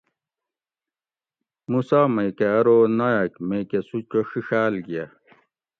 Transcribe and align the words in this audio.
موسیٰ 1.71 2.05
میکہ 2.15 2.47
ارو 2.57 2.77
نایٔک 2.97 3.33
میکہ 3.47 3.79
سوچہ 3.89 4.21
ڛڛال 4.29 4.73
گیہ 4.85 5.05